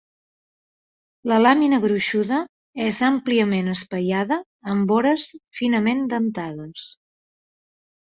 La 1.31 1.35
làmina 1.41 1.77
gruixuda 1.83 2.39
és 2.85 3.01
àmpliament 3.09 3.69
espaiada 3.73 4.39
amb 4.73 4.95
vores 4.95 5.27
finament 5.59 6.03
dentades. 6.15 6.87